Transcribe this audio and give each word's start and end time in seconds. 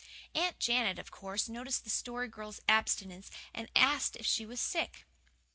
Aunt 0.33 0.57
Janet, 0.57 0.97
of 0.97 1.11
course, 1.11 1.47
noticed 1.47 1.83
the 1.83 1.91
Story 1.91 2.27
Girl's 2.27 2.59
abstinence 2.67 3.29
and 3.53 3.69
asked 3.75 4.15
if 4.15 4.25
she 4.25 4.47
was 4.47 4.59
sick. 4.59 5.05